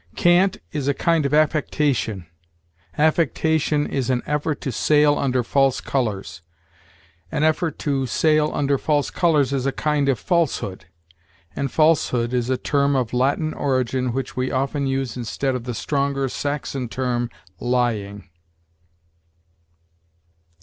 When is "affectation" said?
1.35-2.25, 2.97-3.85